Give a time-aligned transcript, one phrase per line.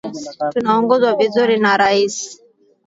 [0.51, 2.15] Tunaongozwa vizuri na rais.